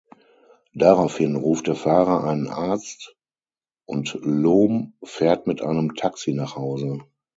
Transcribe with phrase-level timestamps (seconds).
[0.73, 3.15] Daraufhin ruft der Fahrer einen Arzt
[3.85, 7.01] und Lohm fährt mit einem Taxi nach Hause.